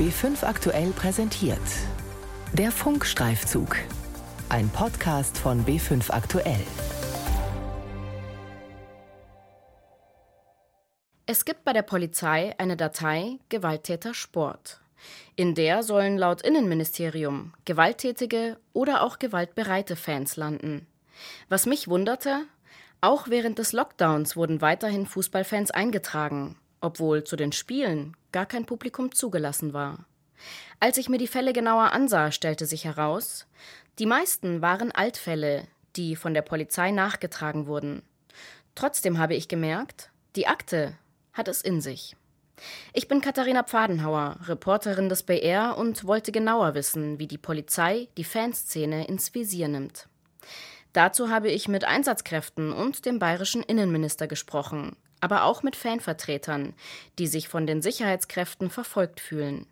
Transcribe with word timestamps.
B5 0.00 0.44
aktuell 0.46 0.92
präsentiert. 0.92 1.60
Der 2.54 2.72
Funkstreifzug. 2.72 3.76
Ein 4.48 4.70
Podcast 4.70 5.36
von 5.36 5.66
B5 5.66 6.10
aktuell. 6.10 6.64
Es 11.26 11.44
gibt 11.44 11.64
bei 11.64 11.74
der 11.74 11.82
Polizei 11.82 12.54
eine 12.56 12.78
Datei 12.78 13.40
Gewalttäter 13.50 14.14
Sport. 14.14 14.80
In 15.36 15.54
der 15.54 15.82
sollen 15.82 16.16
laut 16.16 16.40
Innenministerium 16.40 17.52
gewalttätige 17.66 18.56
oder 18.72 19.02
auch 19.02 19.18
gewaltbereite 19.18 19.96
Fans 19.96 20.36
landen. 20.36 20.86
Was 21.50 21.66
mich 21.66 21.88
wunderte, 21.88 22.46
auch 23.02 23.28
während 23.28 23.58
des 23.58 23.72
Lockdowns 23.74 24.34
wurden 24.34 24.62
weiterhin 24.62 25.04
Fußballfans 25.04 25.70
eingetragen, 25.72 26.56
obwohl 26.80 27.24
zu 27.24 27.36
den 27.36 27.52
Spielen 27.52 28.16
gar 28.32 28.46
kein 28.46 28.66
Publikum 28.66 29.12
zugelassen 29.12 29.72
war. 29.72 30.06
Als 30.78 30.96
ich 30.96 31.08
mir 31.08 31.18
die 31.18 31.26
Fälle 31.26 31.52
genauer 31.52 31.92
ansah, 31.92 32.32
stellte 32.32 32.66
sich 32.66 32.84
heraus, 32.84 33.46
die 33.98 34.06
meisten 34.06 34.62
waren 34.62 34.92
Altfälle, 34.92 35.66
die 35.96 36.16
von 36.16 36.32
der 36.32 36.42
Polizei 36.42 36.90
nachgetragen 36.90 37.66
wurden. 37.66 38.02
Trotzdem 38.74 39.18
habe 39.18 39.34
ich 39.34 39.48
gemerkt, 39.48 40.10
die 40.36 40.46
Akte 40.46 40.96
hat 41.32 41.48
es 41.48 41.60
in 41.60 41.80
sich. 41.80 42.16
Ich 42.92 43.08
bin 43.08 43.20
Katharina 43.20 43.62
Pfadenhauer, 43.62 44.38
Reporterin 44.44 45.08
des 45.08 45.22
BR 45.22 45.76
und 45.78 46.04
wollte 46.04 46.32
genauer 46.32 46.74
wissen, 46.74 47.18
wie 47.18 47.26
die 47.26 47.38
Polizei 47.38 48.08
die 48.16 48.24
Fanszene 48.24 49.06
ins 49.06 49.34
Visier 49.34 49.68
nimmt. 49.68 50.08
Dazu 50.92 51.30
habe 51.30 51.50
ich 51.50 51.68
mit 51.68 51.84
Einsatzkräften 51.84 52.72
und 52.72 53.06
dem 53.06 53.18
bayerischen 53.18 53.62
Innenminister 53.62 54.26
gesprochen, 54.26 54.96
aber 55.20 55.44
auch 55.44 55.62
mit 55.62 55.76
Fanvertretern, 55.76 56.74
die 57.18 57.26
sich 57.26 57.48
von 57.48 57.66
den 57.66 57.82
Sicherheitskräften 57.82 58.70
verfolgt 58.70 59.20
fühlen. 59.20 59.66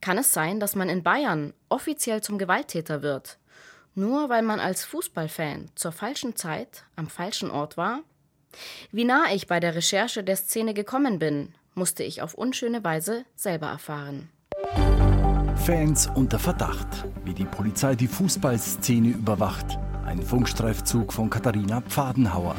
Kann 0.00 0.18
es 0.18 0.32
sein, 0.32 0.60
dass 0.60 0.74
man 0.74 0.88
in 0.88 1.02
Bayern 1.02 1.52
offiziell 1.68 2.22
zum 2.22 2.38
Gewalttäter 2.38 3.02
wird, 3.02 3.38
nur 3.94 4.28
weil 4.28 4.42
man 4.42 4.60
als 4.60 4.84
Fußballfan 4.84 5.70
zur 5.74 5.92
falschen 5.92 6.36
Zeit 6.36 6.84
am 6.96 7.08
falschen 7.08 7.50
Ort 7.50 7.76
war? 7.76 8.00
Wie 8.90 9.04
nah 9.04 9.32
ich 9.32 9.46
bei 9.46 9.60
der 9.60 9.74
Recherche 9.74 10.24
der 10.24 10.36
Szene 10.36 10.74
gekommen 10.74 11.18
bin, 11.18 11.54
musste 11.74 12.02
ich 12.02 12.22
auf 12.22 12.34
unschöne 12.34 12.82
Weise 12.82 13.24
selber 13.36 13.68
erfahren. 13.68 14.28
Fans 15.56 16.08
unter 16.14 16.38
Verdacht, 16.38 16.88
wie 17.24 17.34
die 17.34 17.44
Polizei 17.44 17.94
die 17.94 18.08
Fußballszene 18.08 19.08
überwacht. 19.08 19.78
Ein 20.04 20.22
Funkstreifzug 20.22 21.12
von 21.12 21.30
Katharina 21.30 21.82
Pfadenhauer. 21.82 22.56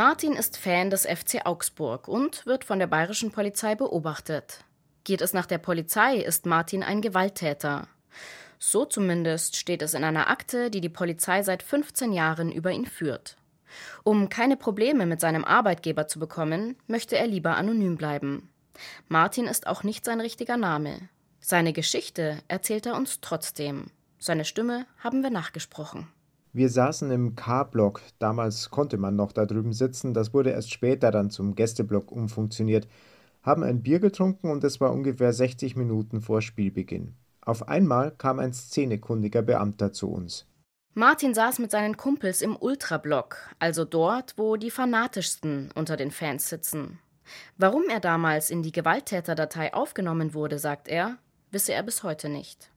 Martin 0.00 0.32
ist 0.32 0.56
Fan 0.56 0.88
des 0.88 1.04
FC 1.04 1.44
Augsburg 1.44 2.08
und 2.08 2.46
wird 2.46 2.64
von 2.64 2.78
der 2.78 2.86
bayerischen 2.86 3.32
Polizei 3.32 3.74
beobachtet. 3.74 4.64
Geht 5.04 5.20
es 5.20 5.34
nach 5.34 5.44
der 5.44 5.58
Polizei, 5.58 6.16
ist 6.16 6.46
Martin 6.46 6.82
ein 6.82 7.02
Gewalttäter. 7.02 7.86
So 8.58 8.86
zumindest 8.86 9.56
steht 9.56 9.82
es 9.82 9.92
in 9.92 10.02
einer 10.02 10.30
Akte, 10.30 10.70
die 10.70 10.80
die 10.80 10.88
Polizei 10.88 11.42
seit 11.42 11.62
15 11.62 12.14
Jahren 12.14 12.50
über 12.50 12.70
ihn 12.70 12.86
führt. 12.86 13.36
Um 14.02 14.30
keine 14.30 14.56
Probleme 14.56 15.04
mit 15.04 15.20
seinem 15.20 15.44
Arbeitgeber 15.44 16.08
zu 16.08 16.18
bekommen, 16.18 16.76
möchte 16.86 17.18
er 17.18 17.26
lieber 17.26 17.58
anonym 17.58 17.98
bleiben. 17.98 18.48
Martin 19.08 19.44
ist 19.44 19.66
auch 19.66 19.82
nicht 19.82 20.06
sein 20.06 20.22
richtiger 20.22 20.56
Name. 20.56 21.10
Seine 21.40 21.74
Geschichte 21.74 22.38
erzählt 22.48 22.86
er 22.86 22.96
uns 22.96 23.20
trotzdem. 23.20 23.90
Seine 24.18 24.46
Stimme 24.46 24.86
haben 25.04 25.22
wir 25.22 25.28
nachgesprochen. 25.28 26.08
Wir 26.52 26.68
saßen 26.68 27.10
im 27.12 27.36
K-Block. 27.36 28.02
Damals 28.18 28.70
konnte 28.70 28.98
man 28.98 29.14
noch 29.14 29.30
da 29.32 29.46
drüben 29.46 29.72
sitzen. 29.72 30.14
Das 30.14 30.34
wurde 30.34 30.50
erst 30.50 30.72
später 30.72 31.12
dann 31.12 31.30
zum 31.30 31.54
Gästeblock 31.54 32.10
umfunktioniert. 32.10 32.88
Haben 33.42 33.62
ein 33.62 33.82
Bier 33.82 34.00
getrunken 34.00 34.50
und 34.50 34.64
es 34.64 34.80
war 34.80 34.92
ungefähr 34.92 35.32
60 35.32 35.76
Minuten 35.76 36.20
vor 36.20 36.42
Spielbeginn. 36.42 37.14
Auf 37.40 37.68
einmal 37.68 38.10
kam 38.10 38.38
ein 38.38 38.52
szenekundiger 38.52 39.42
Beamter 39.42 39.92
zu 39.92 40.10
uns. 40.10 40.46
Martin 40.94 41.34
saß 41.34 41.60
mit 41.60 41.70
seinen 41.70 41.96
Kumpels 41.96 42.42
im 42.42 42.56
Ultrablock, 42.56 43.36
also 43.60 43.84
dort, 43.84 44.34
wo 44.36 44.56
die 44.56 44.72
fanatischsten 44.72 45.70
unter 45.76 45.96
den 45.96 46.10
Fans 46.10 46.48
sitzen. 46.48 46.98
Warum 47.56 47.84
er 47.88 48.00
damals 48.00 48.50
in 48.50 48.64
die 48.64 48.72
Gewalttäterdatei 48.72 49.72
aufgenommen 49.72 50.34
wurde, 50.34 50.58
sagt 50.58 50.88
er, 50.88 51.16
wisse 51.52 51.72
er 51.72 51.84
bis 51.84 52.02
heute 52.02 52.28
nicht. 52.28 52.70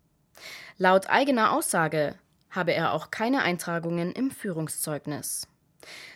Laut 0.78 1.10
eigener 1.10 1.54
Aussage 1.54 2.16
habe 2.54 2.74
er 2.74 2.94
auch 2.94 3.12
keine 3.12 3.42
Eintragungen 3.42 4.12
im 4.12 4.32
Führungszeugnis. 4.32 5.48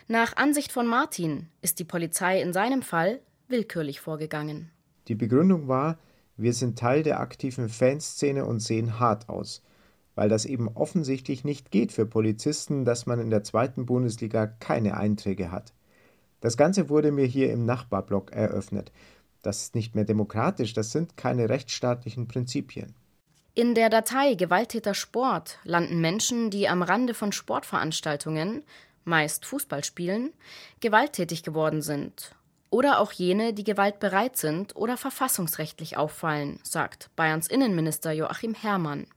Nach 0.08 0.36
Ansicht 0.38 0.72
von 0.72 0.88
Martin 0.88 1.50
ist 1.62 1.80
die 1.80 1.84
Polizei 1.84 2.42
in 2.42 2.53
seinem 2.53 2.81
Fall 2.81 3.20
willkürlich 3.48 4.00
vorgegangen. 4.00 4.72
Die 5.08 5.16
Begründung 5.16 5.68
war, 5.68 5.98
wir 6.38 6.53
sind 6.53 6.80
Teil 6.80 7.03
der 7.03 7.20
aktiven 7.20 7.70
Fanszene 7.70 8.46
und 8.46 8.59
sehen 8.59 9.00
hart 9.00 9.30
aus 9.30 9.62
weil 10.18 10.30
das 10.30 10.46
eben 10.46 10.68
offensichtlich 10.70 11.44
nicht 11.44 11.70
geht 11.70 11.92
für 11.92 12.08
Polizisten, 12.08 12.86
dass 12.86 13.06
man 13.06 13.19
in 13.19 13.30
der 13.30 13.44
zweiten 13.44 13.86
Bundesliga 13.86 14.48
keine 14.48 14.98
Einträge 14.98 15.52
hat. 15.52 15.74
Das 16.42 16.58
Ganze 16.58 16.90
wurde 16.90 17.12
mir 17.12 17.28
hier 17.28 17.54
im 17.54 17.66
Nachbarblock 17.66 18.31
eröffnet. 18.31 18.92
Das 19.44 19.62
ist 19.62 19.75
nicht 19.75 19.94
mehr 19.94 20.06
demokratisch, 20.06 20.74
das 20.74 20.92
sind 20.92 21.18
keine 21.18 21.50
rechtsstaatlichen 21.50 22.28
Prinzipien. 22.28 22.96
In 23.57 23.73
der 23.73 23.90
Datei 23.90 24.35
Gewalttäter 24.35 24.94
Sport 24.94 25.57
landen 25.63 26.00
Menschen, 26.00 26.51
die 26.51 26.69
am 26.69 26.84
Rande 26.84 27.16
von 27.16 27.31
Sportveranstaltungen, 27.31 28.62
meist 29.03 29.47
Fußballspielen, 29.47 30.31
gewalttätig 30.79 31.41
geworden 31.41 31.81
sind. 31.81 32.35
Oder 32.69 33.00
auch 33.00 33.12
jene, 33.13 33.53
die 33.53 33.63
gewaltbereit 33.63 34.38
sind 34.38 34.75
oder 34.75 34.95
verfassungsrechtlich 34.95 35.97
auffallen, 35.97 36.59
sagt 36.62 37.09
Bayerns 37.16 37.47
Innenminister 37.47 38.12
Joachim 38.12 38.53
Herrmann. 38.53 39.07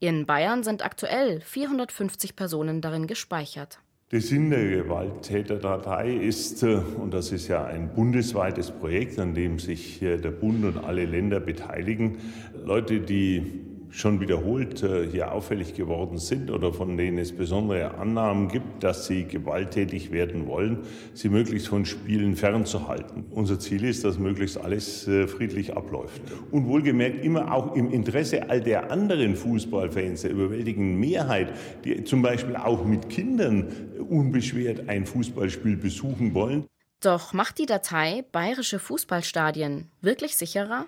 In 0.00 0.26
Bayern 0.26 0.64
sind 0.64 0.84
aktuell 0.84 1.40
450 1.40 2.34
Personen 2.34 2.80
darin 2.80 3.06
gespeichert. 3.06 3.78
Der 4.10 4.20
Sinn 4.20 4.50
der 4.50 4.68
Gewalttäterdatei 4.68 6.12
ist, 6.12 6.64
äh, 6.64 6.74
und 6.74 7.14
das 7.14 7.30
ist 7.30 7.46
ja 7.46 7.64
ein 7.64 7.94
bundesweites 7.94 8.72
Projekt, 8.72 9.20
an 9.20 9.34
dem 9.34 9.60
sich 9.60 10.02
äh, 10.02 10.16
der 10.16 10.32
Bund 10.32 10.64
und 10.64 10.78
alle 10.78 11.04
Länder 11.04 11.38
beteiligen, 11.38 12.18
Leute, 12.64 12.98
die 13.00 13.75
schon 13.96 14.20
wiederholt 14.20 14.82
äh, 14.82 15.08
hier 15.10 15.32
auffällig 15.32 15.74
geworden 15.74 16.18
sind 16.18 16.50
oder 16.50 16.72
von 16.72 16.96
denen 16.98 17.16
es 17.16 17.32
besondere 17.32 17.94
Annahmen 17.94 18.48
gibt, 18.48 18.84
dass 18.84 19.06
sie 19.06 19.24
gewalttätig 19.24 20.12
werden 20.12 20.46
wollen, 20.46 20.80
sie 21.14 21.30
möglichst 21.30 21.68
von 21.68 21.86
Spielen 21.86 22.36
fernzuhalten. 22.36 23.24
Unser 23.30 23.58
Ziel 23.58 23.84
ist, 23.84 24.04
dass 24.04 24.18
möglichst 24.18 24.58
alles 24.58 25.08
äh, 25.08 25.26
friedlich 25.26 25.74
abläuft. 25.74 26.20
Und 26.50 26.66
wohlgemerkt 26.66 27.24
immer 27.24 27.52
auch 27.54 27.74
im 27.74 27.90
Interesse 27.90 28.50
all 28.50 28.60
der 28.60 28.90
anderen 28.90 29.34
Fußballfans, 29.34 30.22
der 30.22 30.32
überwältigenden 30.32 31.00
Mehrheit, 31.00 31.54
die 31.84 32.04
zum 32.04 32.20
Beispiel 32.20 32.56
auch 32.56 32.84
mit 32.84 33.08
Kindern 33.08 33.66
unbeschwert 34.08 34.88
ein 34.88 35.06
Fußballspiel 35.06 35.76
besuchen 35.76 36.34
wollen. 36.34 36.66
Doch 37.00 37.32
macht 37.32 37.58
die 37.58 37.66
Datei 37.66 38.24
bayerische 38.30 38.78
Fußballstadien 38.78 39.90
wirklich 40.02 40.36
sicherer? 40.36 40.86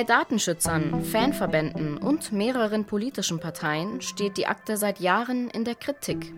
Bei 0.00 0.04
Datenschützern, 0.04 1.04
Fanverbänden 1.04 1.98
und 1.98 2.32
mehreren 2.32 2.86
politischen 2.86 3.38
Parteien 3.38 4.00
steht 4.00 4.38
die 4.38 4.46
Akte 4.46 4.78
seit 4.78 4.98
Jahren 4.98 5.50
in 5.50 5.66
der 5.66 5.74
Kritik. 5.74 6.32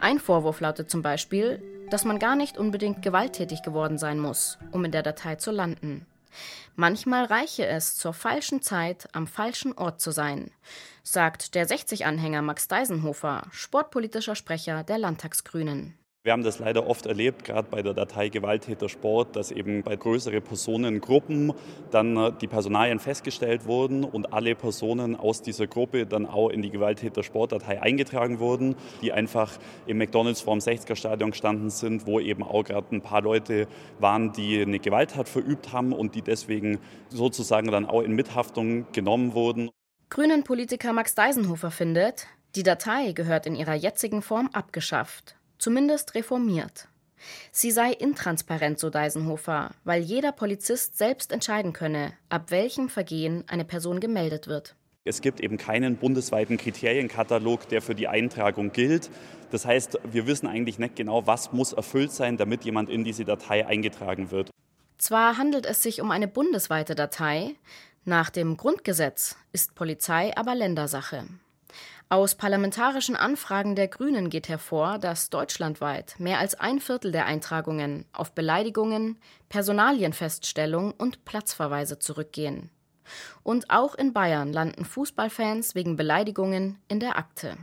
Ein 0.00 0.18
Vorwurf 0.18 0.60
lautet 0.60 0.90
zum 0.90 1.02
Beispiel, 1.02 1.62
dass 1.90 2.06
man 2.06 2.18
gar 2.18 2.34
nicht 2.34 2.56
unbedingt 2.56 3.02
gewalttätig 3.02 3.60
geworden 3.62 3.98
sein 3.98 4.18
muss, 4.18 4.56
um 4.72 4.86
in 4.86 4.90
der 4.90 5.02
Datei 5.02 5.36
zu 5.36 5.50
landen. 5.50 6.06
Manchmal 6.76 7.26
reiche 7.26 7.66
es, 7.66 7.94
zur 7.94 8.14
falschen 8.14 8.62
Zeit 8.62 9.06
am 9.12 9.26
falschen 9.26 9.74
Ort 9.76 10.00
zu 10.00 10.10
sein, 10.10 10.50
sagt 11.02 11.54
der 11.54 11.68
60-Anhänger 11.68 12.40
Max 12.40 12.68
Deisenhofer, 12.68 13.48
sportpolitischer 13.50 14.34
Sprecher 14.34 14.82
der 14.82 14.96
Landtagsgrünen. 14.96 15.94
Wir 16.26 16.32
haben 16.32 16.42
das 16.42 16.58
leider 16.58 16.86
oft 16.86 17.04
erlebt, 17.04 17.44
gerade 17.44 17.68
bei 17.70 17.82
der 17.82 17.92
Datei 17.92 18.30
Gewalttäter 18.30 18.88
Sport, 18.88 19.36
dass 19.36 19.50
eben 19.50 19.82
bei 19.82 19.94
größeren 19.94 20.40
Personengruppen 20.40 21.52
dann 21.90 22.16
äh, 22.16 22.32
die 22.40 22.46
Personalien 22.46 22.98
festgestellt 22.98 23.66
wurden 23.66 24.04
und 24.04 24.32
alle 24.32 24.54
Personen 24.54 25.16
aus 25.16 25.42
dieser 25.42 25.66
Gruppe 25.66 26.06
dann 26.06 26.24
auch 26.24 26.48
in 26.48 26.62
die 26.62 26.70
Gewalttäter 26.70 27.22
Sportdatei 27.22 27.82
eingetragen 27.82 28.38
wurden, 28.38 28.74
die 29.02 29.12
einfach 29.12 29.52
im 29.86 29.98
McDonalds 29.98 30.40
vorm 30.40 30.60
60er 30.60 30.96
Stadion 30.96 31.32
gestanden 31.32 31.68
sind, 31.68 32.06
wo 32.06 32.18
eben 32.18 32.42
auch 32.42 32.64
gerade 32.64 32.96
ein 32.96 33.02
paar 33.02 33.20
Leute 33.20 33.68
waren, 33.98 34.32
die 34.32 34.62
eine 34.62 34.78
Gewalttat 34.78 35.28
verübt 35.28 35.74
haben 35.74 35.92
und 35.92 36.14
die 36.14 36.22
deswegen 36.22 36.78
sozusagen 37.10 37.70
dann 37.70 37.84
auch 37.84 38.00
in 38.00 38.12
Mithaftung 38.12 38.86
genommen 38.92 39.34
wurden. 39.34 39.68
Grünen 40.08 40.42
Politiker 40.42 40.94
Max 40.94 41.14
Deisenhofer 41.14 41.70
findet, 41.70 42.28
die 42.54 42.62
Datei 42.62 43.12
gehört 43.12 43.44
in 43.44 43.54
ihrer 43.54 43.74
jetzigen 43.74 44.22
Form 44.22 44.48
abgeschafft 44.54 45.36
zumindest 45.64 46.14
reformiert. 46.14 46.88
Sie 47.50 47.70
sei 47.70 47.90
intransparent, 47.90 48.78
so 48.78 48.90
Deisenhofer, 48.90 49.70
weil 49.84 50.02
jeder 50.02 50.30
Polizist 50.30 50.98
selbst 50.98 51.32
entscheiden 51.32 51.72
könne, 51.72 52.12
ab 52.28 52.50
welchem 52.50 52.90
Vergehen 52.90 53.44
eine 53.46 53.64
Person 53.64 53.98
gemeldet 53.98 54.46
wird. 54.46 54.76
Es 55.04 55.22
gibt 55.22 55.40
eben 55.40 55.56
keinen 55.56 55.96
bundesweiten 55.96 56.58
Kriterienkatalog, 56.58 57.66
der 57.70 57.80
für 57.80 57.94
die 57.94 58.08
Eintragung 58.08 58.72
gilt. 58.72 59.08
Das 59.52 59.64
heißt, 59.64 59.98
wir 60.12 60.26
wissen 60.26 60.46
eigentlich 60.46 60.78
nicht 60.78 60.96
genau, 60.96 61.26
was 61.26 61.52
muss 61.52 61.72
erfüllt 61.72 62.12
sein, 62.12 62.36
damit 62.36 62.66
jemand 62.66 62.90
in 62.90 63.02
diese 63.02 63.24
Datei 63.24 63.66
eingetragen 63.66 64.30
wird. 64.30 64.50
Zwar 64.98 65.38
handelt 65.38 65.64
es 65.64 65.82
sich 65.82 66.02
um 66.02 66.10
eine 66.10 66.28
bundesweite 66.28 66.94
Datei, 66.94 67.54
nach 68.04 68.28
dem 68.28 68.58
Grundgesetz 68.58 69.36
ist 69.52 69.74
Polizei 69.74 70.36
aber 70.36 70.54
Ländersache. 70.54 71.24
Aus 72.14 72.36
parlamentarischen 72.36 73.16
Anfragen 73.16 73.74
der 73.74 73.88
Grünen 73.88 74.30
geht 74.30 74.48
hervor, 74.48 74.98
dass 74.98 75.30
deutschlandweit 75.30 76.14
mehr 76.20 76.38
als 76.38 76.54
ein 76.54 76.78
Viertel 76.78 77.10
der 77.10 77.26
Eintragungen 77.26 78.04
auf 78.12 78.30
Beleidigungen, 78.36 79.18
Personalienfeststellung 79.48 80.92
und 80.96 81.24
Platzverweise 81.24 81.98
zurückgehen. 81.98 82.70
Und 83.42 83.68
auch 83.68 83.96
in 83.96 84.12
Bayern 84.12 84.52
landen 84.52 84.84
Fußballfans 84.84 85.74
wegen 85.74 85.96
Beleidigungen 85.96 86.78
in 86.86 87.00
der 87.00 87.18
Akte. 87.18 87.56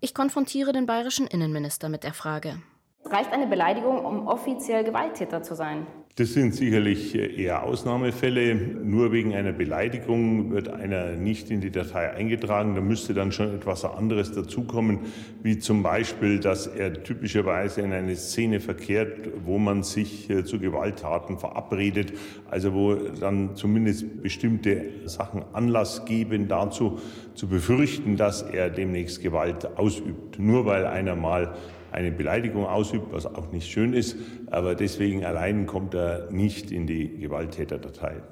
Ich 0.00 0.14
konfrontiere 0.14 0.70
den 0.70 0.86
bayerischen 0.86 1.26
Innenminister 1.26 1.88
mit 1.88 2.04
der 2.04 2.14
Frage. 2.14 2.62
Reicht 3.04 3.32
eine 3.32 3.48
Beleidigung, 3.48 4.04
um 4.04 4.28
offiziell 4.28 4.84
Gewalttäter 4.84 5.42
zu 5.42 5.56
sein? 5.56 5.88
Das 6.16 6.34
sind 6.34 6.54
sicherlich 6.54 7.14
eher 7.14 7.62
Ausnahmefälle. 7.62 8.54
Nur 8.54 9.12
wegen 9.12 9.34
einer 9.34 9.52
Beleidigung 9.52 10.50
wird 10.50 10.68
einer 10.68 11.12
nicht 11.12 11.50
in 11.50 11.62
die 11.62 11.70
Datei 11.70 12.10
eingetragen. 12.10 12.74
Da 12.74 12.82
müsste 12.82 13.14
dann 13.14 13.32
schon 13.32 13.54
etwas 13.54 13.86
anderes 13.86 14.30
dazukommen, 14.30 14.98
wie 15.42 15.58
zum 15.58 15.82
Beispiel, 15.82 16.38
dass 16.38 16.66
er 16.66 17.02
typischerweise 17.02 17.80
in 17.80 17.94
eine 17.94 18.14
Szene 18.16 18.60
verkehrt, 18.60 19.30
wo 19.46 19.56
man 19.56 19.84
sich 19.84 20.28
äh, 20.28 20.44
zu 20.44 20.58
Gewalttaten 20.58 21.38
verabredet, 21.38 22.12
also 22.50 22.74
wo 22.74 22.94
dann 22.94 23.56
zumindest 23.56 24.22
bestimmte 24.22 24.84
Sachen 25.06 25.42
Anlass 25.54 26.04
geben 26.04 26.46
dazu, 26.46 27.00
zu 27.34 27.48
befürchten, 27.48 28.18
dass 28.18 28.42
er 28.42 28.68
demnächst 28.68 29.22
Gewalt 29.22 29.78
ausübt. 29.78 30.38
Nur 30.38 30.66
weil 30.66 30.84
einer 30.84 31.16
mal 31.16 31.54
eine 31.92 32.10
Beleidigung 32.10 32.66
ausübt, 32.66 33.12
was 33.12 33.26
auch 33.26 33.52
nicht 33.52 33.70
schön 33.70 33.92
ist, 33.92 34.16
aber 34.50 34.74
deswegen 34.74 35.24
allein 35.24 35.66
kommt 35.66 35.94
er 35.94 36.30
nicht 36.30 36.70
in 36.70 36.86
die 36.86 37.18
Gewalttäterdatei. 37.18 38.22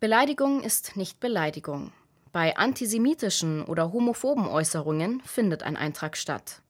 Beleidigung 0.00 0.62
ist 0.62 0.96
nicht 0.96 1.20
Beleidigung. 1.20 1.92
Bei 2.32 2.56
antisemitischen 2.56 3.64
oder 3.64 3.92
homophoben 3.92 4.46
Äußerungen 4.46 5.22
findet 5.24 5.62
ein 5.62 5.76
Eintrag 5.76 6.16
statt. 6.16 6.60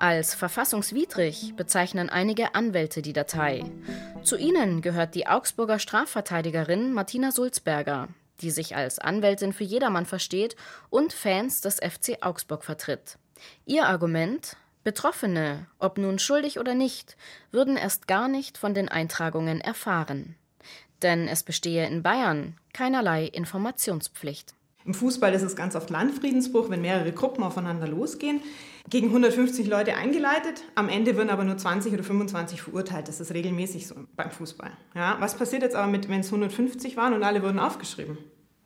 Als 0.00 0.34
verfassungswidrig 0.34 1.54
bezeichnen 1.56 2.08
einige 2.08 2.54
Anwälte 2.54 3.02
die 3.02 3.12
Datei. 3.12 3.64
Zu 4.22 4.36
ihnen 4.36 4.80
gehört 4.80 5.14
die 5.14 5.26
Augsburger 5.26 5.78
Strafverteidigerin 5.78 6.92
Martina 6.92 7.32
Sulzberger, 7.32 8.08
die 8.40 8.50
sich 8.50 8.76
als 8.76 8.98
Anwältin 8.98 9.52
für 9.52 9.64
jedermann 9.64 10.06
versteht 10.06 10.56
und 10.90 11.12
Fans 11.12 11.60
des 11.60 11.76
FC 11.76 12.18
Augsburg 12.20 12.64
vertritt. 12.64 13.18
Ihr 13.66 13.86
Argument 13.86 14.56
Betroffene, 14.84 15.66
ob 15.78 15.98
nun 15.98 16.18
schuldig 16.18 16.58
oder 16.58 16.74
nicht, 16.74 17.16
würden 17.50 17.76
erst 17.76 18.08
gar 18.08 18.26
nicht 18.26 18.56
von 18.56 18.72
den 18.72 18.88
Eintragungen 18.88 19.60
erfahren. 19.60 20.34
Denn 21.02 21.28
es 21.28 21.42
bestehe 21.42 21.86
in 21.86 22.02
Bayern 22.02 22.56
keinerlei 22.72 23.26
Informationspflicht. 23.26 24.54
Im 24.86 24.94
Fußball 24.94 25.34
ist 25.34 25.42
es 25.42 25.56
ganz 25.56 25.76
oft 25.76 25.90
Landfriedensbruch, 25.90 26.70
wenn 26.70 26.80
mehrere 26.80 27.12
Gruppen 27.12 27.44
aufeinander 27.44 27.86
losgehen. 27.86 28.40
Gegen 28.88 29.08
150 29.08 29.66
Leute 29.66 29.94
eingeleitet, 29.94 30.62
am 30.74 30.88
Ende 30.88 31.16
würden 31.16 31.28
aber 31.28 31.44
nur 31.44 31.58
20 31.58 31.92
oder 31.92 32.02
25 32.02 32.62
verurteilt. 32.62 33.08
Das 33.08 33.20
ist 33.20 33.34
regelmäßig 33.34 33.86
so 33.88 33.94
beim 34.16 34.30
Fußball. 34.30 34.70
Ja, 34.94 35.18
was 35.20 35.34
passiert 35.36 35.60
jetzt 35.60 35.76
aber 35.76 35.92
wenn 35.92 36.20
es 36.20 36.28
150 36.28 36.96
waren 36.96 37.12
und 37.12 37.22
alle 37.22 37.42
wurden 37.42 37.58
aufgeschrieben? 37.58 38.16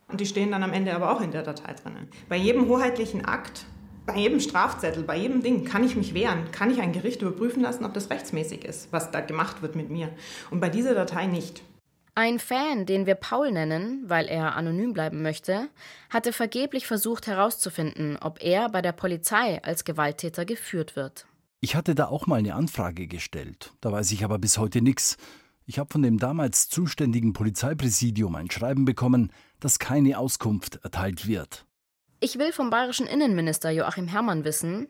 Und 0.06 0.20
die 0.20 0.26
stehen 0.26 0.52
dann 0.52 0.62
am 0.62 0.72
Ende 0.72 0.94
aber 0.94 1.10
auch 1.10 1.20
in 1.20 1.32
der 1.32 1.42
Datei 1.42 1.72
drinnen. 1.72 2.08
Bei 2.28 2.36
jedem 2.36 2.69
hoheitlichen 2.69 3.24
Akt 3.24 3.64
bei 4.06 4.16
jedem 4.16 4.40
Strafzettel, 4.40 5.04
bei 5.04 5.16
jedem 5.16 5.43
Ding 5.43 5.64
kann 5.64 5.84
ich 5.84 5.96
mich 5.96 6.14
wehren, 6.14 6.50
kann 6.50 6.70
ich 6.70 6.81
ein 6.81 6.93
Gericht 6.93 7.22
überprüfen 7.22 7.62
lassen, 7.62 7.84
ob 7.84 7.94
das 7.94 8.10
rechtsmäßig 8.10 8.64
ist, 8.64 8.93
was 8.93 9.10
da 9.10 9.20
gemacht 9.20 9.62
wird 9.62 9.76
mit 9.76 9.90
mir. 9.90 10.10
Und 10.50 10.60
bei 10.60 10.69
dieser 10.69 10.94
Datei 10.94 11.26
nicht. 11.26 11.62
Ein 12.14 12.38
Fan, 12.38 12.84
den 12.84 13.06
wir 13.06 13.14
Paul 13.14 13.52
nennen, 13.52 14.04
weil 14.06 14.26
er 14.26 14.54
anonym 14.54 14.93
bleiben 14.93 15.22
möchte, 15.22 15.69
hatte 16.10 16.34
vergeblich 16.34 16.87
versucht 16.87 17.26
herauszufinden, 17.26 18.19
ob 18.20 18.43
er 18.43 18.69
bei 18.69 18.82
der 18.82 18.93
Polizei 18.93 19.62
als 19.62 19.84
Gewalttäter 19.84 20.44
geführt 20.44 20.94
wird. 20.94 21.26
Ich 21.60 21.75
hatte 21.75 21.94
da 21.94 22.08
auch 22.08 22.26
mal 22.26 22.40
eine 22.40 22.55
Anfrage 22.55 23.06
gestellt, 23.06 23.72
da 23.81 23.93
weiß 23.93 24.12
ich 24.12 24.25
aber 24.25 24.38
bis 24.38 24.58
heute 24.58 24.82
nichts. 24.82 25.16
Ich 25.64 25.78
habe 25.78 25.90
von 25.90 26.02
dem 26.02 26.19
damals 26.19 26.69
zuständigen 26.69 27.32
Polizeipräsidium 27.32 28.34
ein 28.34 28.50
Schreiben 28.50 28.84
bekommen, 28.84 29.32
dass 29.60 29.78
keine 29.78 30.19
Auskunft 30.19 30.81
erteilt 30.82 31.26
wird. 31.26 31.64
Ich 32.24 32.38
will 32.38 32.52
vom 32.52 32.70
bayerischen 32.70 33.08
Innenminister 33.08 33.70
Joachim 33.70 34.06
Herrmann 34.06 34.44
wissen, 34.44 34.86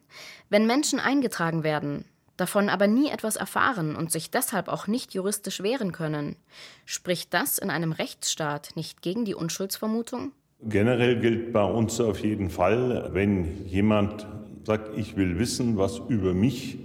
wenn 0.51 0.67
Menschen 0.67 1.01
eingetragen 1.01 1.65
werden, 1.65 2.05
davon 2.37 2.69
aber 2.69 2.87
nie 2.87 3.09
etwas 3.09 3.37
erfahren 3.37 3.97
und 3.97 4.13
sich 4.13 4.31
deshalb 4.31 4.69
auch 4.69 4.87
nicht 4.87 5.15
juristisch 5.15 5.63
wehren 5.63 5.93
können, 5.93 6.37
spricht 6.85 7.33
das 7.33 7.57
in 7.57 7.71
einem 7.71 7.93
Rechtsstaat 7.93 8.73
nicht 8.75 9.01
gegen 9.01 9.25
die 9.25 9.35
Unschuldsvermutung? 9.35 10.33
Generell 10.61 11.21
gilt 11.21 11.55
bei 11.55 11.65
uns 11.65 12.03
auf 12.03 12.19
jeden 12.23 12.51
Fall, 12.51 13.09
wenn 13.15 13.67
jemand 13.67 14.27
sagt, 14.65 14.99
ich 14.99 15.17
will 15.17 15.39
wissen, 15.39 15.79
was 15.79 16.03
über 16.11 16.35
mich 16.35 16.81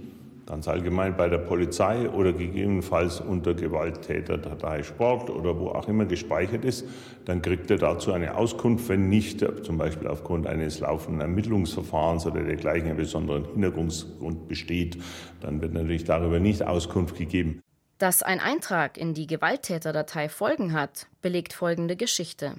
ganz 0.48 0.66
allgemein 0.66 1.14
bei 1.14 1.28
der 1.28 1.38
Polizei 1.38 2.08
oder 2.08 2.32
gegebenenfalls 2.32 3.20
unter 3.20 3.52
Gewalttäterdatei 3.52 4.82
Sport 4.82 5.28
oder 5.28 5.58
wo 5.58 5.68
auch 5.68 5.88
immer 5.88 6.06
gespeichert 6.06 6.64
ist, 6.64 6.86
dann 7.26 7.42
kriegt 7.42 7.70
er 7.70 7.76
dazu 7.76 8.12
eine 8.12 8.34
Auskunft. 8.34 8.88
Wenn 8.88 9.10
nicht, 9.10 9.44
zum 9.62 9.76
Beispiel 9.76 10.08
aufgrund 10.08 10.46
eines 10.46 10.80
laufenden 10.80 11.20
Ermittlungsverfahrens 11.20 12.24
oder 12.24 12.42
dergleichen 12.42 12.88
ein 12.88 12.96
besonderen 12.96 13.44
Hintergrund 13.44 14.48
besteht, 14.48 14.96
dann 15.40 15.60
wird 15.60 15.74
natürlich 15.74 16.04
darüber 16.04 16.40
nicht 16.40 16.62
Auskunft 16.62 17.16
gegeben. 17.16 17.62
Dass 17.98 18.22
ein 18.22 18.40
Eintrag 18.40 18.96
in 18.96 19.12
die 19.12 19.26
Gewalttäterdatei 19.26 20.30
Folgen 20.30 20.72
hat, 20.72 21.08
belegt 21.20 21.52
folgende 21.52 21.94
Geschichte. 21.96 22.54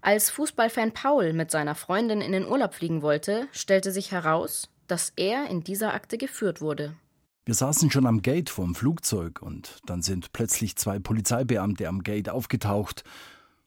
Als 0.00 0.28
Fußballfan 0.30 0.90
Paul 0.92 1.34
mit 1.34 1.52
seiner 1.52 1.76
Freundin 1.76 2.20
in 2.20 2.32
den 2.32 2.46
Urlaub 2.46 2.74
fliegen 2.74 3.00
wollte, 3.00 3.46
stellte 3.52 3.92
sich 3.92 4.10
heraus, 4.10 4.68
dass 4.88 5.12
er 5.16 5.48
in 5.48 5.62
dieser 5.62 5.94
Akte 5.94 6.18
geführt 6.18 6.60
wurde. 6.60 6.96
Wir 7.44 7.54
saßen 7.54 7.90
schon 7.90 8.06
am 8.06 8.22
Gate 8.22 8.50
vom 8.50 8.76
Flugzeug 8.76 9.42
und 9.42 9.80
dann 9.84 10.00
sind 10.00 10.32
plötzlich 10.32 10.76
zwei 10.76 11.00
Polizeibeamte 11.00 11.88
am 11.88 12.04
Gate 12.04 12.28
aufgetaucht 12.28 13.02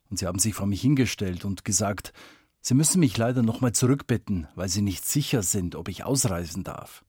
und 0.09 0.17
sie 0.17 0.27
haben 0.27 0.39
sich 0.39 0.53
vor 0.53 0.65
mich 0.65 0.79
hingestellt 0.79 1.43
und 1.43 1.65
gesagt, 1.65 2.13
sie 2.61 2.73
müssen 2.73 3.01
mich 3.01 3.17
leider 3.17 3.43
nochmal 3.43 3.73
zurückbitten, 3.73 4.47
weil 4.55 4.69
sie 4.69 4.81
nicht 4.81 5.05
sicher 5.05 5.43
sind, 5.43 5.75
ob 5.75 5.89
ich 5.89 6.05
ausreisen 6.05 6.63
darf. 6.63 7.03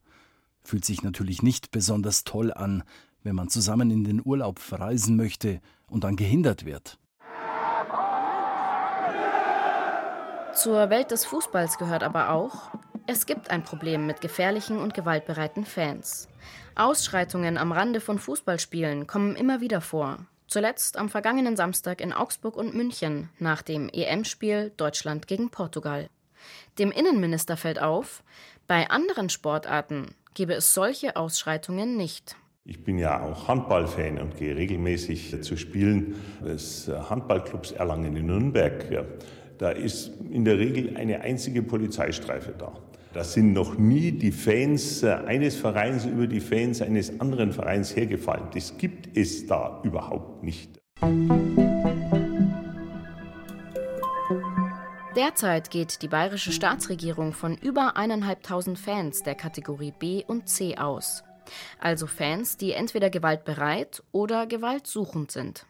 Fühlt 0.64 0.84
sich 0.84 1.04
natürlich 1.04 1.40
nicht 1.40 1.70
besonders 1.70 2.24
toll 2.24 2.52
an, 2.52 2.82
wenn 3.22 3.36
man 3.36 3.48
zusammen 3.48 3.92
in 3.92 4.02
den 4.02 4.20
Urlaub 4.24 4.58
verreisen 4.58 5.14
möchte 5.14 5.60
und 5.86 6.02
dann 6.02 6.16
gehindert 6.16 6.64
wird. 6.64 6.98
Zur 10.52 10.90
Welt 10.90 11.12
des 11.12 11.24
Fußballs 11.26 11.78
gehört 11.78 12.02
aber 12.02 12.30
auch, 12.30 12.70
es 13.06 13.26
gibt 13.26 13.50
ein 13.50 13.62
Problem 13.62 14.06
mit 14.06 14.20
gefährlichen 14.20 14.78
und 14.78 14.94
gewaltbereiten 14.94 15.64
Fans. 15.64 16.28
Ausschreitungen 16.74 17.56
am 17.56 17.72
Rande 17.72 18.00
von 18.00 18.18
Fußballspielen 18.18 19.06
kommen 19.06 19.36
immer 19.36 19.60
wieder 19.60 19.80
vor. 19.80 20.18
Zuletzt 20.48 20.96
am 20.96 21.08
vergangenen 21.08 21.56
Samstag 21.56 22.00
in 22.00 22.12
Augsburg 22.12 22.56
und 22.56 22.74
München 22.74 23.30
nach 23.38 23.62
dem 23.62 23.88
EM-Spiel 23.88 24.72
Deutschland 24.76 25.26
gegen 25.26 25.50
Portugal. 25.50 26.08
Dem 26.78 26.92
Innenminister 26.92 27.56
fällt 27.56 27.80
auf, 27.80 28.22
bei 28.66 28.90
anderen 28.90 29.30
Sportarten 29.30 30.14
gebe 30.34 30.54
es 30.54 30.74
solche 30.74 31.16
Ausschreitungen 31.16 31.96
nicht. 31.96 32.36
Ich 32.64 32.82
bin 32.82 32.98
ja 32.98 33.22
auch 33.22 33.46
Handballfan 33.46 34.18
und 34.18 34.36
gehe 34.36 34.56
regelmäßig 34.56 35.42
zu 35.42 35.56
Spielen 35.56 36.16
des 36.44 36.88
Handballclubs 36.88 37.70
Erlangen 37.72 38.16
in 38.16 38.26
Nürnberg. 38.26 39.06
Da 39.58 39.70
ist 39.70 40.10
in 40.30 40.44
der 40.44 40.58
Regel 40.58 40.96
eine 40.96 41.20
einzige 41.20 41.62
Polizeistreife 41.62 42.54
da. 42.58 42.72
Da 43.16 43.24
sind 43.24 43.54
noch 43.54 43.78
nie 43.78 44.12
die 44.12 44.30
Fans 44.30 45.02
äh, 45.02 45.06
eines 45.06 45.56
Vereins 45.56 46.04
über 46.04 46.26
die 46.26 46.38
Fans 46.38 46.82
eines 46.82 47.18
anderen 47.18 47.50
Vereins 47.50 47.96
hergefallen. 47.96 48.48
Das 48.52 48.76
gibt 48.76 49.16
es 49.16 49.46
da 49.46 49.80
überhaupt 49.84 50.42
nicht. 50.42 50.78
Derzeit 55.16 55.70
geht 55.70 56.02
die 56.02 56.08
bayerische 56.08 56.52
Staatsregierung 56.52 57.32
von 57.32 57.56
über 57.56 57.96
eineinhalbtausend 57.96 58.78
Fans 58.78 59.22
der 59.22 59.34
Kategorie 59.34 59.94
B 59.98 60.22
und 60.26 60.50
C 60.50 60.76
aus. 60.76 61.24
Also 61.80 62.06
Fans, 62.06 62.58
die 62.58 62.72
entweder 62.72 63.08
gewaltbereit 63.08 64.02
oder 64.12 64.46
gewaltsuchend 64.46 65.30
sind. 65.30 65.64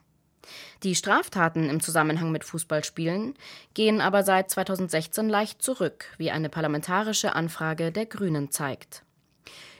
Die 0.83 0.95
Straftaten 0.95 1.69
im 1.71 1.81
Zusammenhang 1.81 2.33
mit 2.33 2.45
Fußballspielen 2.45 3.35
gehen 3.75 4.01
aber 4.01 4.23
seit 4.23 4.51
2016 4.51 5.29
leicht 5.29 5.63
zurück, 5.63 6.07
wie 6.19 6.31
eine 6.31 6.49
parlamentarische 6.49 7.35
Anfrage 7.35 7.93
der 7.93 8.07
Grünen 8.07 8.51
zeigt. 8.51 9.03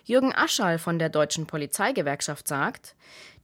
Jürgen 0.05 0.33
Aschall 0.33 0.79
von 0.79 1.01
der 1.01 1.09
Deutschen 1.09 1.47
Polizeigewerkschaft 1.47 2.47
sagt, 2.47 2.95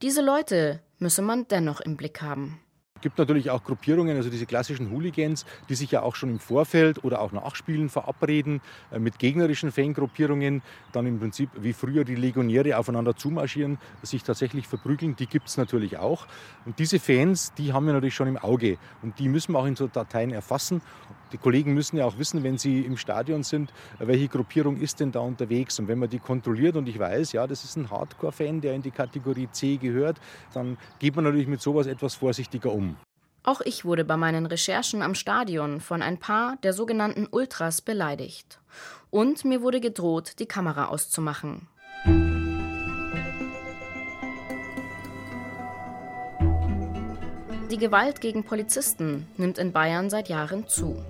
diese 0.01 0.23
Leute 0.23 0.81
müsse 0.99 1.21
man 1.21 1.49
dennoch 1.49 1.81
im 1.81 1.97
Blick 1.97 2.23
haben. 2.23 2.62
Es 3.03 3.05
gibt 3.05 3.19
natürlich 3.19 3.51
auch 3.51 3.65
Gruppierungen, 3.65 4.17
also 4.17 4.31
diese 4.31 4.47
klassischen 4.47 4.93
Hooligans, 4.93 5.45
die 5.69 5.75
sich 5.75 5.91
ja 5.91 6.03
auch 6.03 6.15
schon 6.15 6.31
im 6.31 6.39
Vorfeld 6.39 7.03
oder 7.03 7.21
auch 7.21 7.33
nach 7.33 7.57
Spielen 7.57 7.89
verabreden 7.89 8.61
äh, 8.93 9.01
mit 9.01 9.19
gegnerischen 9.19 9.73
Fangruppierungen, 9.73 10.63
dann 10.93 11.07
im 11.07 11.19
Prinzip 11.19 11.51
wie 11.57 11.73
früher 11.73 12.05
die 12.05 12.15
Legionäre 12.15 12.79
aufeinander 12.79 13.17
zumarschieren, 13.17 13.79
sich 14.05 14.23
tatsächlich 14.23 14.69
verprügeln. 14.69 15.17
Die 15.17 15.27
gibt 15.27 15.49
es 15.49 15.57
natürlich 15.57 15.99
auch. 15.99 16.29
Und 16.65 16.79
diese 16.79 17.01
Fans, 17.01 17.53
die 17.55 17.73
haben 17.73 17.87
wir 17.87 17.93
natürlich 17.93 18.15
schon 18.15 18.29
im 18.29 18.39
Auge 18.39 18.79
und 19.03 19.19
die 19.19 19.29
müssen 19.29 19.51
wir 19.55 19.59
auch 19.59 19.67
in 19.67 19.75
so 19.75 19.89
Dateien 19.89 20.31
erfassen. 20.31 20.81
Die 21.33 21.39
Kollegen 21.39 21.73
müssen 21.73 21.97
ja 21.97 22.05
auch 22.05 22.19
wissen, 22.19 22.43
wenn 22.43 22.59
sie 22.59 22.83
im 22.83 22.99
Stadion 22.99 23.43
sind, 23.43 23.73
welche 23.99 24.29
Gruppierung 24.29 24.77
ist 24.77 25.01
denn 25.01 25.13
da 25.13 25.21
unterwegs. 25.21 25.79
Und 25.79 25.89
wenn 25.89 25.99
man 25.99 26.11
die 26.11 26.19
kontrolliert 26.19 26.77
und 26.77 26.89
ich 26.89 26.99
weiß, 26.99 27.33
ja, 27.33 27.47
das 27.47 27.65
ist 27.65 27.77
ein 27.77 27.91
Hardcore-Fan, 27.91 28.61
der 28.61 28.75
in 28.75 28.83
die 28.83 28.91
Kategorie 28.91 29.49
C 29.51 29.79
gehört, 29.79 30.19
dann 30.53 30.77
geht 30.99 31.17
man 31.17 31.25
natürlich 31.25 31.49
mit 31.49 31.63
sowas 31.63 31.87
etwas 31.87 32.15
vorsichtiger 32.15 32.71
um. 32.73 32.97
Auch 33.45 33.63
ich 33.63 33.85
wurde 33.85 34.05
bei 34.05 34.17
meinen 34.17 34.47
Recherchen 34.47 35.03
am 35.03 35.15
Stadion 35.15 35.81
von 35.81 36.03
ein 36.03 36.19
paar 36.19 36.57
der 36.63 36.75
sogenannten 36.75 37.27
Ultras 37.31 37.81
beleidigt. 37.81 38.61
Und 39.11 39.45
mir 39.45 39.63
wurde 39.63 39.81
gedroht, 39.81 40.35
die 40.39 40.47
Kamera 40.47 40.87
auszumachen. 40.87 41.67
Die 47.71 47.79
Gewalt 47.79 48.21
gegen 48.21 48.45
Polizisten 48.45 49.27
nimmt 49.39 49.57
in 49.57 49.73
Bayern 49.73 50.11
seit 50.11 50.29
Jahren 50.29 50.69
zu. 50.69 51.03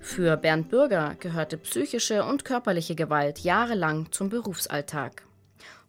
Für 0.00 0.36
Bernd 0.36 0.68
Bürger 0.68 1.16
gehörte 1.18 1.58
psychische 1.58 2.24
und 2.24 2.44
körperliche 2.44 2.94
Gewalt 2.94 3.40
jahrelang 3.40 4.12
zum 4.12 4.28
Berufsalltag. 4.28 5.22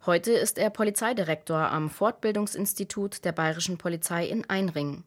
Heute 0.06 0.32
ist 0.32 0.58
er 0.58 0.70
Polizeidirektor 0.70 1.58
am 1.58 1.90
Fortbildungsinstitut 1.90 3.24
der 3.24 3.32
Bayerischen 3.32 3.78
Polizei 3.78 4.26
in 4.26 4.48
Einring. 4.48 5.04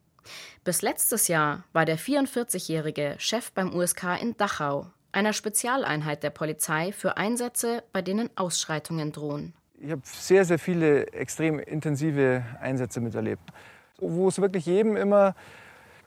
Bis 0.63 0.81
letztes 0.81 1.27
Jahr 1.27 1.63
war 1.73 1.85
der 1.85 1.97
44-jährige 1.97 3.15
Chef 3.17 3.51
beim 3.51 3.73
USK 3.73 4.21
in 4.21 4.37
Dachau, 4.37 4.87
einer 5.11 5.33
Spezialeinheit 5.33 6.23
der 6.23 6.29
Polizei 6.29 6.91
für 6.91 7.17
Einsätze, 7.17 7.83
bei 7.91 8.01
denen 8.01 8.29
Ausschreitungen 8.35 9.11
drohen. 9.11 9.53
Ich 9.79 9.89
habe 9.89 10.01
sehr, 10.05 10.45
sehr 10.45 10.59
viele 10.59 11.07
extrem 11.13 11.57
intensive 11.57 12.45
Einsätze 12.61 13.01
miterlebt, 13.01 13.41
wo 13.97 14.27
es 14.27 14.39
wirklich 14.39 14.67
jedem 14.67 14.95
immer 14.95 15.35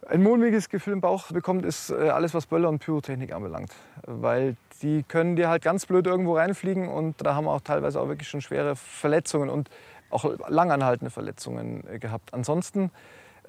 ein 0.08 0.22
mulmiges 0.22 0.68
Gefühl 0.68 0.94
im 0.94 1.00
Bauch 1.00 1.30
bekommt, 1.32 1.64
ist 1.64 1.90
äh, 1.90 2.08
alles, 2.10 2.34
was 2.34 2.46
Böller 2.46 2.68
und 2.68 2.78
Pyrotechnik 2.78 3.32
anbelangt. 3.32 3.72
Weil 4.06 4.56
die 4.82 5.02
können 5.02 5.36
dir 5.36 5.48
halt 5.48 5.62
ganz 5.62 5.86
blöd 5.86 6.06
irgendwo 6.06 6.36
reinfliegen 6.36 6.88
und 6.88 7.16
da 7.24 7.34
haben 7.34 7.44
wir 7.44 7.52
auch 7.52 7.60
teilweise 7.60 8.00
auch 8.00 8.08
wirklich 8.08 8.28
schon 8.28 8.40
schwere 8.40 8.76
Verletzungen 8.76 9.48
und 9.50 9.70
auch 10.10 10.24
langanhaltende 10.48 11.10
Verletzungen 11.10 11.84
äh, 11.88 11.98
gehabt. 11.98 12.34
Ansonsten 12.34 12.90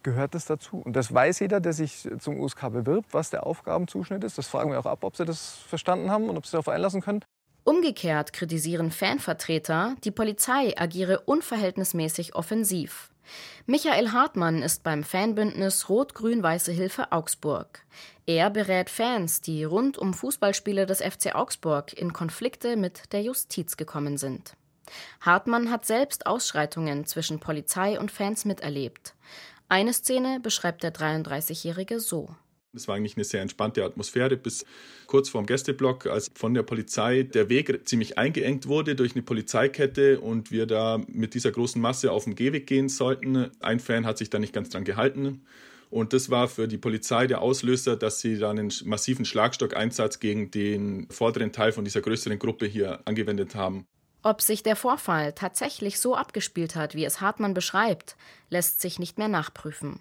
gehört 0.04 0.36
das 0.36 0.46
dazu. 0.46 0.78
Und 0.78 0.96
das 0.96 1.14
weiß 1.14 1.40
jeder, 1.40 1.60
der 1.60 1.74
sich 1.74 2.08
zum 2.20 2.40
USK 2.40 2.72
bewirbt, 2.72 3.14
was 3.14 3.32
der 3.32 3.46
Aufgabenzuschnitt 3.46 4.24
ist. 4.24 4.38
Das 4.38 4.48
fragen 4.48 4.72
wir 4.72 4.80
auch 4.80 4.86
ab, 4.86 5.04
ob 5.04 5.18
sie 5.18 5.26
das 5.26 5.58
verstanden 5.68 6.12
haben 6.12 6.30
und 6.30 6.38
ob 6.38 6.46
sie 6.46 6.52
darauf 6.52 6.70
einlassen 6.70 7.02
können. 7.02 7.22
Umgekehrt 7.64 8.32
kritisieren 8.32 8.92
Fanvertreter, 8.92 9.96
die 10.04 10.12
Polizei 10.12 10.76
agiere 10.78 11.22
unverhältnismäßig 11.22 12.36
offensiv. 12.36 13.10
Michael 13.66 14.12
Hartmann 14.12 14.62
ist 14.62 14.84
beim 14.84 15.04
Fanbündnis 15.04 15.90
Rot-Grün-Weiße 15.90 16.72
Hilfe 16.72 17.12
Augsburg. 17.12 17.84
Er 18.26 18.50
berät 18.50 18.90
Fans, 18.90 19.42
die 19.42 19.64
rund 19.64 19.98
um 19.98 20.14
Fußballspiele 20.14 20.86
des 20.86 21.02
FC 21.02 21.36
Augsburg 21.36 21.94
in 21.94 22.14
Konflikte 22.14 22.76
mit 22.78 23.14
der 23.14 23.22
Justiz 23.22 23.78
gekommen 23.78 24.18
sind. 24.18 24.56
Hartmann 25.22 25.72
hat 25.72 25.86
selbst 25.86 26.28
Ausschreitungen 26.28 27.06
zwischen 27.06 27.40
Polizei 27.40 28.00
und 28.00 28.12
Fans 28.12 28.46
miterlebt. 28.46 29.16
Eine 29.68 29.94
Szene 29.94 30.40
beschreibt 30.40 30.84
der 30.84 30.94
33-Jährige 30.94 32.00
so. 32.00 32.30
Es 32.76 32.88
war 32.88 32.96
eigentlich 32.96 33.16
eine 33.18 33.24
sehr 33.24 33.42
entspannte 33.42 33.84
Atmosphäre 33.84 34.38
bis 34.38 34.66
kurz 35.08 35.30
vorm 35.30 35.46
Gästeblock, 35.46 36.08
als 36.08 36.32
von 36.36 36.54
der 36.54 36.64
Polizei 36.64 37.24
der 37.24 37.50
Weg 37.50 37.88
ziemlich 37.88 38.18
eingeengt 38.18 38.68
wurde 38.68 38.96
durch 38.96 39.14
eine 39.14 39.24
Polizeikette 39.24 40.20
und 40.20 40.52
wir 40.52 40.66
da 40.66 41.02
mit 41.08 41.34
dieser 41.34 41.52
großen 41.52 41.82
Masse 41.82 42.12
auf 42.12 42.26
den 42.26 42.36
Gehweg 42.36 42.68
gehen 42.68 42.90
sollten. 42.90 43.50
Ein 43.60 43.80
Fan 43.80 44.06
hat 44.06 44.18
sich 44.18 44.30
da 44.30 44.40
nicht 44.40 44.54
ganz 44.54 44.70
dran 44.70 44.84
gehalten. 44.84 45.42
Und 45.90 46.14
das 46.14 46.30
war 46.30 46.48
für 46.48 46.68
die 46.68 46.78
Polizei 46.78 47.28
der 47.28 47.42
Auslöser, 47.42 47.96
dass 47.96 48.20
sie 48.20 48.38
dann 48.38 48.60
einen 48.60 48.74
massiven 48.84 49.24
Schlagstockeinsatz 49.24 50.20
gegen 50.20 50.52
den 50.52 51.08
vorderen 51.10 51.52
Teil 51.52 51.72
von 51.72 51.86
dieser 51.86 52.02
größeren 52.02 52.40
Gruppe 52.40 52.66
hier 52.66 53.00
angewendet 53.06 53.56
haben. 53.56 53.86
Ob 54.24 54.42
sich 54.42 54.64
der 54.64 54.76
Vorfall 54.76 55.34
tatsächlich 55.34 56.00
so 56.00 56.16
abgespielt 56.16 56.76
hat, 56.76 56.96
wie 56.96 57.06
es 57.06 57.22
Hartmann 57.22 57.54
beschreibt, 57.54 58.18
lässt 58.50 58.82
sich 58.82 58.98
nicht 58.98 59.20
mehr 59.20 59.28
nachprüfen. 59.28 60.00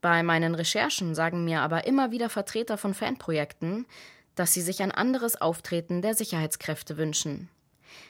Bei 0.00 0.22
meinen 0.22 0.54
Recherchen 0.54 1.14
sagen 1.14 1.44
mir 1.44 1.60
aber 1.60 1.86
immer 1.86 2.10
wieder 2.10 2.28
Vertreter 2.28 2.78
von 2.78 2.94
Fanprojekten, 2.94 3.86
dass 4.34 4.54
sie 4.54 4.62
sich 4.62 4.82
ein 4.82 4.92
anderes 4.92 5.40
Auftreten 5.40 6.02
der 6.02 6.14
Sicherheitskräfte 6.14 6.96
wünschen. 6.96 7.48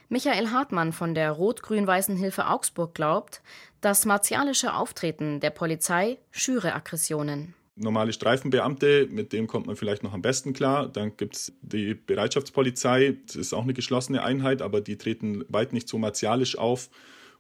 Michael 0.09 0.50
Hartmann 0.50 0.92
von 0.92 1.14
der 1.14 1.33
Rot-Grün-Weißen 1.33 2.16
Hilfe 2.16 2.47
Augsburg 2.47 2.95
glaubt, 2.95 3.42
das 3.80 4.04
martialische 4.04 4.75
Auftreten 4.75 5.40
der 5.40 5.50
Polizei 5.50 6.19
schüre 6.30 6.75
Aggressionen. 6.75 7.54
Normale 7.76 8.12
Streifenbeamte, 8.12 9.09
mit 9.11 9.33
dem 9.33 9.47
kommt 9.47 9.66
man 9.66 9.76
vielleicht 9.76 10.02
noch 10.02 10.12
am 10.12 10.21
besten 10.21 10.52
klar. 10.52 10.88
Dann 10.88 11.16
gibt 11.16 11.37
es 11.37 11.52
die 11.62 11.95
Bereitschaftspolizei, 11.95 13.16
das 13.26 13.37
ist 13.37 13.54
auch 13.54 13.62
eine 13.62 13.73
geschlossene 13.73 14.23
Einheit, 14.23 14.61
aber 14.61 14.80
die 14.80 14.99
treten 14.99 15.45
weit 15.49 15.73
nicht 15.73 15.88
so 15.88 15.97
martialisch 15.97 16.59
auf 16.59 16.90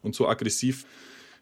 und 0.00 0.14
so 0.14 0.28
aggressiv 0.28 0.86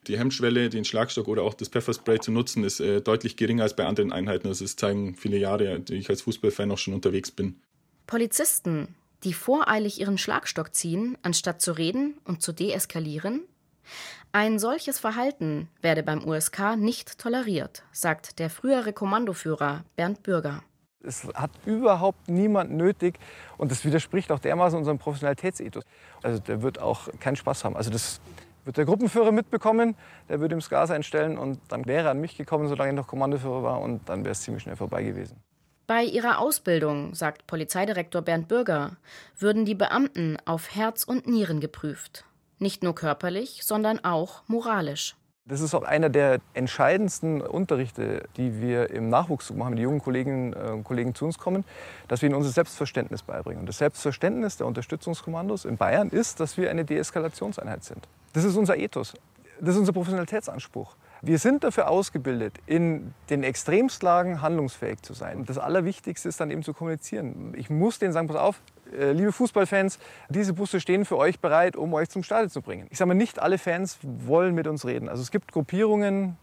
die 0.09 0.19
Hemmschwelle, 0.19 0.71
den 0.71 0.85
Schlagstock 0.85 1.29
oder 1.29 1.43
auch 1.43 1.55
das 1.55 1.69
Pfefferspray 1.69 2.19
zu 2.19 2.33
nutzen, 2.33 2.65
ist 2.65 2.81
äh, 2.81 3.01
deutlich 3.01 3.37
geringer 3.37 3.63
als 3.63 3.77
bei 3.77 3.85
anderen 3.85 4.13
Einheiten. 4.13 4.49
Also 4.49 4.65
das 4.65 4.77
zeigen 4.77 5.15
viele 5.15 5.37
Jahre, 5.37 5.81
die 5.81 5.95
ich 5.95 6.09
als 6.09 6.23
Fußballfan 6.23 6.71
auch 6.71 6.79
schon 6.79 6.95
unterwegs 6.95 7.31
bin. 7.31 7.61
Polizisten, 8.07 8.95
die 9.25 9.35
voreilig 9.35 10.01
ihren 10.01 10.19
Schlagstock 10.19 10.75
ziehen, 10.75 11.19
anstatt 11.23 11.61
zu 11.61 11.73
reden 11.73 12.15
und 12.25 12.43
zu 12.43 12.53
deeskalieren? 12.53 13.43
Ein 14.33 14.59
solches 14.59 14.99
Verhalten 14.99 15.69
werde 15.81 16.03
beim 16.03 16.27
USK 16.27 16.77
nicht 16.77 17.19
toleriert, 17.19 17.83
sagt 17.93 18.39
der 18.39 18.51
frühere 18.51 18.93
Kommandoführer 18.93 19.85
Bernd 19.97 20.23
Bürger. 20.23 20.63
Es 21.03 21.27
hat 21.35 21.51
überhaupt 21.65 22.29
niemand 22.29 22.73
nötig 22.73 23.19
und 23.57 23.71
das 23.71 23.85
widerspricht 23.85 24.31
auch 24.33 24.41
dermaßen 24.41 24.79
unserem 24.79 24.99
Professionalitätsethos. 24.99 25.85
Also 26.23 26.41
der 26.41 26.61
wird 26.61 26.81
auch 26.81 27.09
keinen 27.21 27.37
Spaß 27.37 27.65
haben. 27.65 27.77
Also 27.77 27.91
das 27.91 28.21
wird 28.69 28.77
der 28.77 28.85
Gruppenführer 28.85 29.33
mitbekommen, 29.33 29.97
der 30.29 30.41
würde 30.41 30.55
ihm 30.55 30.59
das 30.59 30.69
Gas 30.69 30.91
einstellen 30.91 31.39
und 31.39 31.59
dann 31.69 31.87
wäre 31.87 32.05
er 32.05 32.11
an 32.11 32.21
mich 32.21 32.37
gekommen, 32.37 32.69
solange 32.69 32.91
ich 32.91 32.97
noch 32.97 33.07
Kommandoführer 33.07 33.63
war 33.63 33.81
und 33.81 34.07
dann 34.11 34.25
wäre 34.25 34.33
es 34.33 34.43
ziemlich 34.43 34.63
schnell 34.63 34.77
vorbei 34.77 35.03
gewesen. 35.03 35.43
Bei 35.87 36.05
ihrer 36.05 36.39
Ausbildung, 36.39 37.15
sagt 37.15 37.47
Polizeidirektor 37.47 38.21
Bernd 38.21 38.47
Bürger, 38.47 38.99
würden 39.39 39.65
die 39.65 39.75
Beamten 39.75 40.37
auf 40.45 40.75
Herz 40.75 41.05
und 41.05 41.27
Nieren 41.27 41.61
geprüft. 41.61 42.27
Nicht 42.59 42.83
nur 42.83 42.95
körperlich, 42.95 43.61
sondern 43.65 44.05
auch 44.05 44.43
moralisch. 44.49 45.17
Das 45.47 45.63
ist 45.63 45.75
auch 45.75 45.85
einer 45.85 46.11
der 46.11 46.41
entscheidendsten 46.53 47.41
Unterrichte, 47.41 48.29
die 48.37 48.61
wir 48.61 48.91
im 48.91 49.09
Nachwuchs 49.09 49.51
machen, 49.51 49.77
die 49.77 49.83
jungen 49.83 50.03
Kolleginnen 50.03 50.53
äh, 50.53 50.73
und 50.73 50.85
Kollegen 50.85 51.15
zu 51.15 51.25
uns 51.25 51.39
kommen, 51.39 51.65
dass 52.07 52.21
wir 52.21 52.29
ihnen 52.29 52.37
unser 52.37 52.51
Selbstverständnis 52.51 53.23
beibringen. 53.23 53.61
Und 53.61 53.67
das 53.67 53.79
Selbstverständnis 53.79 54.59
der 54.59 54.67
Unterstützungskommandos 54.67 55.65
in 55.65 55.79
Bayern 55.79 56.11
ist, 56.11 56.39
dass 56.41 56.59
wir 56.59 56.71
eine 56.71 56.85
Deeskalationseinheit 56.85 57.83
sind. 57.83 58.07
Das 58.33 58.45
ist 58.45 58.57
unser 58.57 58.77
Ethos. 58.77 59.15
Das 59.61 59.71
ist 59.75 59.81
unser 59.81 59.93
Professionalitätsanspruch. 59.93 60.97
Wir 61.21 61.39
sind 61.39 61.65
dafür 61.65 61.89
ausgebildet, 61.89 62.55
in 62.67 63.13
den 63.29 63.43
Extremslagen 63.43 64.41
handlungsfähig 64.41 65.03
zu 65.03 65.15
sein. 65.15 65.39
Und 65.39 65.51
das 65.51 65.59
Allerwichtigste 65.59 66.29
ist 66.29 66.41
dann 66.41 66.51
eben 66.51 66.63
zu 66.63 66.73
kommunizieren. 66.73 67.55
Ich 67.57 67.71
muss 67.71 67.99
denen 67.99 68.13
sagen, 68.13 68.29
pass 68.29 68.37
auf, 68.37 68.61
äh, 68.97 69.13
liebe 69.13 69.33
Fußballfans, 69.33 69.99
diese 70.29 70.53
Busse 70.53 70.81
stehen 70.81 71.05
für 71.05 71.17
euch 71.17 71.41
bereit, 71.41 71.75
um 71.75 71.93
euch 71.93 72.09
zum 72.09 72.23
Stadion 72.23 72.51
zu 72.51 72.63
bringen. 72.63 72.87
Ich 72.91 72.99
sage 72.99 73.09
mal, 73.09 73.15
nicht 73.15 73.41
alle 73.41 73.59
Fans 73.59 73.99
wollen 74.03 74.55
mit 74.55 74.69
uns 74.69 74.85
reden. 74.85 75.09
Also 75.09 75.23
es 75.23 75.33
gibt 75.33 75.51
Gruppierungen, 75.51 76.37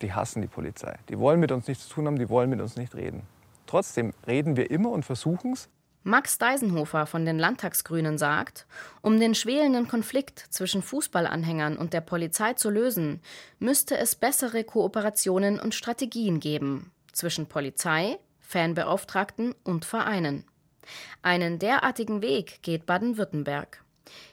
die 0.00 0.12
hassen 0.12 0.42
die 0.42 0.48
Polizei. 0.48 0.94
Die 1.08 1.18
wollen 1.18 1.40
mit 1.40 1.50
uns 1.50 1.66
nichts 1.66 1.88
zu 1.88 1.94
tun 1.94 2.06
haben, 2.06 2.18
die 2.18 2.28
wollen 2.28 2.50
mit 2.50 2.60
uns 2.60 2.76
nicht 2.76 2.94
reden. 2.94 3.22
Trotzdem 3.66 4.14
reden 4.26 4.56
wir 4.56 4.70
immer 4.70 4.90
und 4.90 5.04
versuchen 5.04 5.52
es. 5.52 5.68
Max 6.02 6.38
Deisenhofer 6.38 7.04
von 7.04 7.26
den 7.26 7.38
Landtagsgrünen 7.38 8.16
sagt, 8.16 8.66
um 9.02 9.20
den 9.20 9.34
schwelenden 9.34 9.86
Konflikt 9.86 10.38
zwischen 10.48 10.82
Fußballanhängern 10.82 11.76
und 11.76 11.92
der 11.92 12.00
Polizei 12.00 12.54
zu 12.54 12.70
lösen, 12.70 13.20
müsste 13.58 13.98
es 13.98 14.14
bessere 14.14 14.64
Kooperationen 14.64 15.60
und 15.60 15.74
Strategien 15.74 16.40
geben 16.40 16.90
zwischen 17.12 17.46
Polizei, 17.46 18.18
Fanbeauftragten 18.40 19.54
und 19.62 19.84
Vereinen. 19.84 20.44
Einen 21.22 21.58
derartigen 21.58 22.22
Weg 22.22 22.62
geht 22.62 22.86
Baden-Württemberg. 22.86 23.84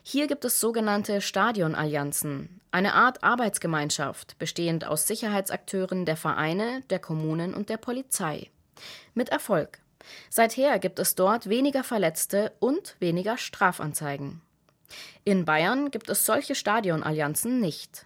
Hier 0.04 0.28
gibt 0.28 0.46
es 0.46 0.62
sogenannte 0.62 1.20
Stadionallianzen, 1.20 2.62
eine 2.72 2.94
Art 2.94 3.24
Arbeitsgemeinschaft, 3.24 4.40
bestehend 4.40 4.86
aus 4.86 5.06
Sicherheitsakteuren 5.06 6.06
der 6.06 6.18
Vereine, 6.18 6.82
der 6.90 7.00
Kommunen 7.00 7.54
und 7.54 7.70
der 7.70 7.78
Polizei. 7.78 8.50
Mit 9.14 9.30
Erfolg. 9.30 9.80
Seither 10.30 10.80
gibt 10.80 11.00
es 11.00 11.16
dort 11.16 11.50
weniger 11.50 11.84
Verletzte 11.84 12.54
und 12.60 12.96
weniger 13.00 13.38
Strafanzeigen. 13.38 14.42
In 15.24 15.46
Bayern 15.46 15.92
gibt 15.92 16.10
es 16.10 16.26
solche 16.26 16.56
Stadionallianzen 16.56 17.60
nicht. 17.60 18.06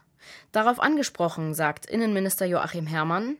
Darauf 0.51 0.79
angesprochen 0.79 1.53
sagt 1.53 1.85
Innenminister 1.85 2.45
Joachim 2.45 2.87
Herrmann, 2.87 3.37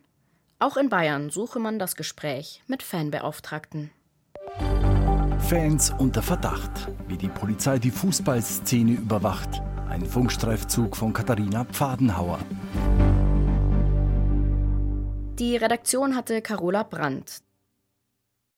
Auch 0.60 0.78
in 0.78 0.90
Bayern 0.90 1.30
suche 1.30 1.60
man 1.60 1.80
das 1.80 1.96
Gespräch 1.96 2.62
mit 2.68 2.84
Fanbeauftragten. 2.84 3.92
Fans 5.40 5.92
unter 5.98 6.22
Verdacht, 6.22 6.72
wie 7.08 7.18
die 7.18 7.28
Polizei 7.28 7.80
die 7.80 7.92
Fußballszene 7.92 8.94
überwacht. 8.94 9.62
Ein 9.90 10.06
Funkstreifzug 10.06 10.96
von 10.96 11.12
Katharina 11.12 11.66
Pfadenhauer. 11.66 12.40
Die 15.40 15.58
Redaktion 15.58 16.16
hatte 16.16 16.42
Carola 16.42 16.84
Brandt. 16.84 17.42